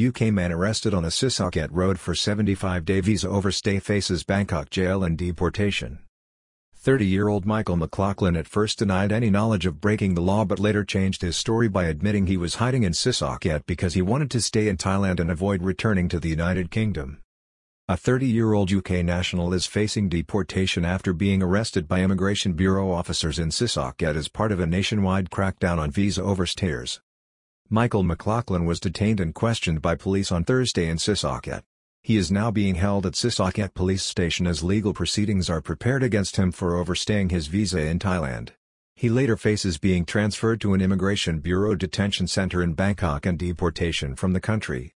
UK 0.00 0.32
man 0.32 0.50
arrested 0.50 0.94
on 0.94 1.04
a 1.04 1.08
Sisaket 1.08 1.68
road 1.70 2.00
for 2.00 2.14
75-day 2.14 3.00
visa 3.00 3.28
overstay 3.28 3.78
faces 3.78 4.24
Bangkok 4.24 4.70
jail 4.70 5.04
and 5.04 5.18
deportation. 5.18 5.98
30-year-old 6.82 7.44
Michael 7.44 7.76
McLaughlin 7.76 8.34
at 8.34 8.48
first 8.48 8.78
denied 8.78 9.12
any 9.12 9.28
knowledge 9.28 9.66
of 9.66 9.82
breaking 9.82 10.14
the 10.14 10.22
law 10.22 10.46
but 10.46 10.58
later 10.58 10.82
changed 10.82 11.20
his 11.20 11.36
story 11.36 11.68
by 11.68 11.84
admitting 11.84 12.26
he 12.26 12.38
was 12.38 12.54
hiding 12.54 12.84
in 12.84 12.92
Sisaket 12.92 13.66
because 13.66 13.92
he 13.92 14.00
wanted 14.00 14.30
to 14.30 14.40
stay 14.40 14.66
in 14.68 14.78
Thailand 14.78 15.20
and 15.20 15.30
avoid 15.30 15.62
returning 15.62 16.08
to 16.08 16.18
the 16.18 16.30
United 16.30 16.70
Kingdom. 16.70 17.20
A 17.86 17.94
30-year-old 17.94 18.72
UK 18.72 19.04
national 19.04 19.52
is 19.52 19.66
facing 19.66 20.08
deportation 20.08 20.86
after 20.86 21.12
being 21.12 21.42
arrested 21.42 21.86
by 21.86 22.00
Immigration 22.00 22.54
Bureau 22.54 22.90
officers 22.90 23.38
in 23.38 23.50
Sisaket 23.50 24.16
as 24.16 24.28
part 24.28 24.52
of 24.52 24.60
a 24.60 24.66
nationwide 24.66 25.28
crackdown 25.28 25.76
on 25.76 25.90
visa 25.90 26.22
overstayers. 26.22 27.00
Michael 27.68 28.02
McLaughlin 28.02 28.64
was 28.64 28.80
detained 28.80 29.20
and 29.20 29.34
questioned 29.34 29.80
by 29.80 29.94
police 29.94 30.30
on 30.30 30.44
Thursday 30.44 30.88
in 30.88 30.98
Sisaket. 30.98 31.62
He 32.02 32.16
is 32.16 32.32
now 32.32 32.50
being 32.50 32.74
held 32.74 33.06
at 33.06 33.12
Sisaket 33.12 33.74
police 33.74 34.02
station 34.02 34.46
as 34.46 34.62
legal 34.62 34.92
proceedings 34.92 35.48
are 35.48 35.60
prepared 35.60 36.02
against 36.02 36.36
him 36.36 36.52
for 36.52 36.76
overstaying 36.76 37.28
his 37.28 37.46
visa 37.46 37.80
in 37.80 37.98
Thailand. 37.98 38.50
He 38.96 39.08
later 39.08 39.36
faces 39.36 39.78
being 39.78 40.04
transferred 40.04 40.60
to 40.60 40.74
an 40.74 40.80
Immigration 40.80 41.38
Bureau 41.38 41.74
detention 41.74 42.26
center 42.26 42.62
in 42.62 42.74
Bangkok 42.74 43.24
and 43.24 43.38
deportation 43.38 44.16
from 44.16 44.32
the 44.32 44.40
country. 44.40 44.92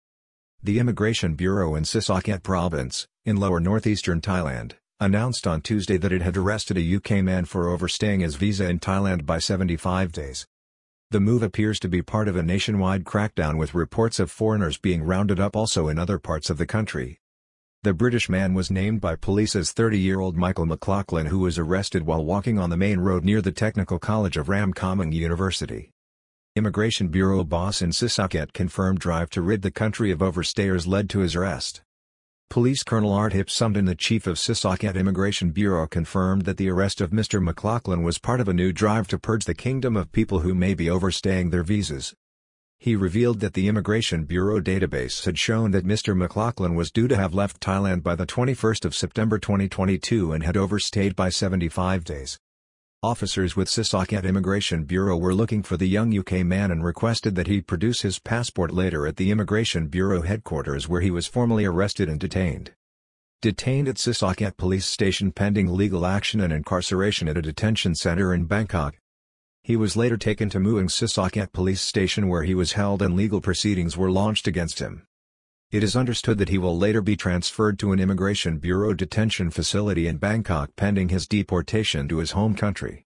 The 0.63 0.79
Immigration 0.79 1.35
Bureau 1.35 1.75
in 1.75 1.85
Sisaket 1.85 2.43
province, 2.43 3.07
in 3.25 3.37
lower 3.37 3.61
northeastern 3.61 4.21
Thailand, 4.21 4.73
announced 4.99 5.47
on 5.47 5.61
Tuesday 5.61 5.99
that 5.99 6.13
it 6.13 6.23
had 6.23 6.37
arrested 6.37 6.79
a 6.79 6.97
UK 6.97 7.23
man 7.23 7.45
for 7.45 7.69
overstaying 7.69 8.21
his 8.21 8.37
visa 8.37 8.69
in 8.69 8.81
Thailand 8.81 9.27
by 9.27 9.39
75 9.39 10.11
days. 10.11 10.47
The 11.15 11.21
move 11.21 11.45
appears 11.45 11.79
to 11.79 11.89
be 11.89 12.03
part 12.03 12.27
of 12.27 12.35
a 12.35 12.43
nationwide 12.43 13.05
crackdown 13.05 13.57
with 13.57 13.73
reports 13.73 14.19
of 14.19 14.33
foreigners 14.33 14.79
being 14.79 15.05
rounded 15.05 15.39
up 15.39 15.55
also 15.55 15.87
in 15.87 15.97
other 15.97 16.19
parts 16.19 16.51
of 16.51 16.59
the 16.59 16.67
country. 16.67 17.21
The 17.85 17.95
British 17.95 18.29
man 18.29 18.53
was 18.53 18.69
named 18.69 19.01
by 19.01 19.15
police 19.15 19.55
as 19.55 19.73
30-year-old 19.73 20.37
Michael 20.37 20.67
McLaughlin 20.67 21.27
who 21.27 21.39
was 21.39 21.57
arrested 21.57 22.05
while 22.05 22.25
walking 22.25 22.59
on 22.59 22.69
the 22.69 22.77
main 22.77 22.99
road 22.99 23.23
near 23.23 23.41
the 23.41 23.53
Technical 23.53 24.01
College 24.01 24.37
of 24.37 24.49
Ramkhamhaeng 24.49 25.13
University. 25.13 25.93
Immigration 26.57 27.07
Bureau 27.07 27.45
boss 27.45 27.81
in 27.81 27.91
Sisaket 27.91 28.53
confirmed 28.53 28.99
drive 28.99 29.31
to 29.31 29.41
rid 29.41 29.63
the 29.63 29.71
country 29.71 30.11
of 30.11 30.19
overstayers 30.19 30.89
led 30.89 31.09
to 31.11 31.21
his 31.21 31.37
arrest. 31.37 31.83
Police 32.51 32.83
Colonel 32.85 33.13
Art 33.13 33.33
Hipsumden 33.33 33.87
the 33.87 33.95
chief 33.95 34.27
of 34.27 34.37
Sisaket 34.37 34.95
Immigration 34.95 35.51
Bureau 35.51 35.87
confirmed 35.89 36.43
that 36.43 36.57
the 36.57 36.71
arrest 36.71 37.01
of 37.01 37.11
Mr. 37.11 37.43
McLaughlin 37.43 38.03
was 38.03 38.19
part 38.19 38.41
of 38.41 38.49
a 38.49 38.55
new 38.55 38.73
drive 38.73 39.09
to 39.09 39.19
purge 39.19 39.45
the 39.45 39.55
kingdom 39.55 39.97
of 39.97 40.13
people 40.13 40.41
who 40.41 40.55
may 40.55 40.75
be 40.75 40.89
overstaying 40.89 41.51
their 41.51 41.65
visas. 41.65 42.15
He 42.79 42.95
revealed 42.95 43.41
that 43.41 43.55
the 43.55 43.67
Immigration 43.67 44.25
Bureau 44.25 44.61
database 44.61 45.25
had 45.25 45.39
shown 45.39 45.71
that 45.73 45.87
Mr. 45.87 46.17
McLaughlin 46.17 46.75
was 46.75 46.93
due 46.93 47.09
to 47.09 47.17
have 47.17 47.35
left 47.35 47.61
Thailand 47.61 48.03
by 48.03 48.15
the 48.15 48.27
21st 48.27 48.85
of 48.85 48.95
September 48.95 49.39
2022 49.39 50.33
and 50.33 50.45
had 50.45 50.57
overstayed 50.57 51.17
by 51.17 51.31
75 51.31 52.05
days. 52.05 52.39
Officers 53.05 53.55
with 53.55 53.69
Sisaket 53.69 54.25
Immigration 54.25 54.85
Bureau 54.85 55.19
were 55.19 55.35
looking 55.35 55.63
for 55.63 55.77
the 55.77 55.87
young 55.87 56.19
UK 56.19 56.43
man 56.43 56.71
and 56.71 56.83
requested 56.83 57.35
that 57.35 57.47
he 57.47 57.61
produce 57.61 58.01
his 58.01 58.19
passport 58.19 58.73
later 58.73 59.07
at 59.07 59.17
the 59.17 59.31
Immigration 59.31 59.89
Bureau 59.89 60.23
headquarters 60.23 60.89
where 60.89 61.03
he 61.03 61.11
was 61.11 61.27
formally 61.27 61.67
arrested 61.67 62.09
and 62.09 62.19
detained. 62.19 62.73
Detained 63.43 63.89
at 63.89 63.97
Sisaket 63.97 64.57
police 64.57 64.87
station 64.87 65.33
pending 65.33 65.67
legal 65.67 66.07
action 66.07 66.41
and 66.41 66.51
incarceration 66.51 67.29
at 67.29 67.37
a 67.37 67.43
detention 67.43 67.95
center 67.95 68.33
in 68.33 68.47
Bangkok. 68.47 68.97
He 69.63 69.77
was 69.77 69.99
later 69.99 70.17
taken 70.17 70.49
to 70.49 70.59
Mueang 70.59 70.89
Sissaket 70.89 71.53
police 71.53 71.83
station 71.83 72.29
where 72.29 72.45
he 72.45 72.55
was 72.55 72.73
held 72.73 73.03
and 73.03 73.15
legal 73.15 73.43
proceedings 73.43 73.99
were 73.99 74.11
launched 74.11 74.47
against 74.47 74.79
him. 74.79 75.07
It 75.75 75.83
is 75.83 75.97
understood 75.97 76.39
that 76.39 76.51
he 76.51 76.57
will 76.57 76.79
later 76.79 77.03
be 77.03 77.17
transferred 77.17 77.81
to 77.81 77.91
an 77.91 77.99
Immigration 77.99 78.59
Bureau 78.59 78.95
detention 78.95 79.51
facility 79.51 80.07
in 80.07 80.19
Bangkok 80.19 80.77
pending 80.77 81.09
his 81.09 81.27
deportation 81.27 82.07
to 82.07 82.19
his 82.19 82.31
home 82.31 82.55
country. 82.55 83.07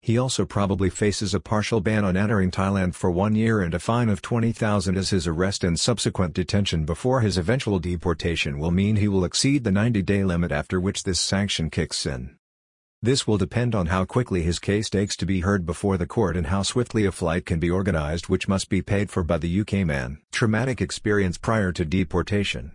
He 0.00 0.16
also 0.16 0.46
probably 0.46 0.88
faces 0.88 1.34
a 1.34 1.38
partial 1.38 1.82
ban 1.82 2.06
on 2.06 2.16
entering 2.16 2.50
Thailand 2.50 2.94
for 2.94 3.10
one 3.10 3.34
year 3.34 3.60
and 3.60 3.74
a 3.74 3.78
fine 3.78 4.08
of 4.08 4.22
20,000 4.22 4.96
as 4.96 5.10
his 5.10 5.26
arrest 5.26 5.62
and 5.62 5.78
subsequent 5.78 6.32
detention 6.32 6.86
before 6.86 7.20
his 7.20 7.36
eventual 7.36 7.78
deportation 7.78 8.58
will 8.58 8.70
mean 8.70 8.96
he 8.96 9.08
will 9.08 9.26
exceed 9.26 9.64
the 9.64 9.70
90-day 9.70 10.24
limit 10.24 10.50
after 10.50 10.80
which 10.80 11.02
this 11.02 11.20
sanction 11.20 11.68
kicks 11.68 12.06
in. 12.06 12.38
This 13.00 13.28
will 13.28 13.38
depend 13.38 13.76
on 13.76 13.86
how 13.86 14.04
quickly 14.04 14.42
his 14.42 14.58
case 14.58 14.90
takes 14.90 15.16
to 15.18 15.26
be 15.26 15.40
heard 15.40 15.64
before 15.64 15.96
the 15.96 16.06
court 16.06 16.36
and 16.36 16.48
how 16.48 16.62
swiftly 16.62 17.04
a 17.04 17.12
flight 17.12 17.46
can 17.46 17.60
be 17.60 17.70
organized 17.70 18.28
which 18.28 18.48
must 18.48 18.68
be 18.68 18.82
paid 18.82 19.08
for 19.08 19.22
by 19.22 19.38
the 19.38 19.60
UK 19.60 19.86
man. 19.86 20.18
Traumatic 20.32 20.80
experience 20.80 21.38
prior 21.38 21.70
to 21.70 21.84
deportation. 21.84 22.72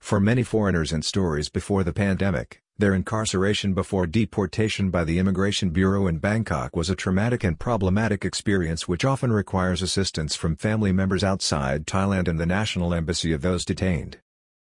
For 0.00 0.18
many 0.18 0.42
foreigners 0.42 0.90
and 0.90 1.04
stories 1.04 1.50
before 1.50 1.84
the 1.84 1.92
pandemic, 1.92 2.62
their 2.78 2.94
incarceration 2.94 3.74
before 3.74 4.06
deportation 4.06 4.88
by 4.88 5.04
the 5.04 5.18
Immigration 5.18 5.68
Bureau 5.68 6.06
in 6.06 6.16
Bangkok 6.16 6.74
was 6.74 6.88
a 6.88 6.96
traumatic 6.96 7.44
and 7.44 7.58
problematic 7.58 8.24
experience 8.24 8.88
which 8.88 9.04
often 9.04 9.30
requires 9.30 9.82
assistance 9.82 10.34
from 10.34 10.56
family 10.56 10.92
members 10.92 11.22
outside 11.22 11.86
Thailand 11.86 12.26
and 12.26 12.40
the 12.40 12.46
national 12.46 12.94
embassy 12.94 13.34
of 13.34 13.42
those 13.42 13.66
detained. 13.66 14.16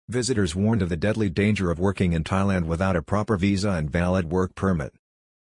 Visitors 0.08 0.54
warned 0.54 0.82
of 0.82 0.90
the 0.90 0.98
deadly 0.98 1.30
danger 1.30 1.70
of 1.70 1.78
working 1.78 2.12
in 2.12 2.24
Thailand 2.24 2.66
without 2.66 2.94
a 2.94 3.00
proper 3.00 3.38
visa 3.38 3.70
and 3.70 3.90
valid 3.90 4.30
work 4.30 4.54
permit. 4.54 4.92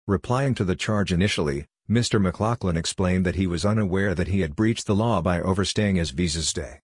Replying 0.06 0.54
to 0.54 0.64
the 0.64 0.74
charge 0.74 1.12
initially, 1.12 1.66
Mr. 1.88 2.18
McLaughlin 2.18 2.74
explained 2.74 3.26
that 3.26 3.34
he 3.34 3.46
was 3.46 3.66
unaware 3.66 4.14
that 4.14 4.28
he 4.28 4.40
had 4.40 4.56
breached 4.56 4.86
the 4.86 4.94
law 4.94 5.20
by 5.20 5.38
overstaying 5.42 5.96
his 5.96 6.12
visa 6.12 6.42
stay. 6.42 6.80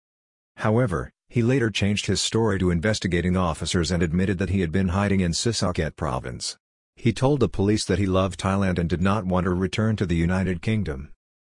However, 0.56 1.12
he 1.28 1.44
later 1.44 1.70
changed 1.70 2.06
his 2.06 2.22
story 2.22 2.60
to 2.60 2.72
investigating 2.72 3.36
officers 3.36 3.92
and 3.92 4.02
admitted 4.02 4.38
that 4.38 4.52
he 4.52 4.62
had 4.62 4.72
been 4.72 4.90
hiding 4.90 5.20
in 5.20 5.34
Sisaket 5.34 5.98
province. 5.98 6.58
He 6.96 7.12
told 7.12 7.42
the 7.42 7.50
police 7.50 7.84
that 7.86 8.00
he 8.00 8.06
loved 8.06 8.40
Thailand 8.40 8.80
and 8.80 8.90
did 8.90 9.02
not 9.02 9.26
want 9.26 9.44
to 9.44 9.54
return 9.54 9.98
to 9.98 10.06
the 10.06 10.16
United 10.16 10.62
Kingdom. 10.62 11.12